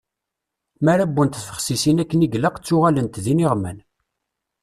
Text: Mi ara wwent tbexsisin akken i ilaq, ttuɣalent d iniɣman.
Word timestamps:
Mi 0.83 0.89
ara 0.93 1.05
wwent 1.15 1.39
tbexsisin 1.43 2.01
akken 2.03 2.25
i 2.25 2.27
ilaq, 2.35 2.55
ttuɣalent 2.57 3.21
d 3.23 3.25
iniɣman. 3.31 3.77